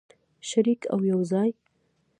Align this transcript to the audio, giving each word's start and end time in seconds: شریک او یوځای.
شریک 0.49 0.81
او 0.93 0.99
یوځای. 1.11 1.51